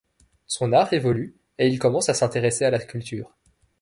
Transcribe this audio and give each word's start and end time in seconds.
Son 0.47 0.73
art 0.73 0.93
évolue, 0.93 1.35
et 1.59 1.67
il 1.69 1.77
commence 1.77 2.09
à 2.09 2.15
s’intéresser 2.15 2.65
à 2.65 2.71
la 2.71 2.79
sculpture. 2.79 3.37